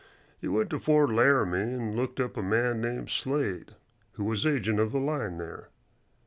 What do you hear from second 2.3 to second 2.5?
a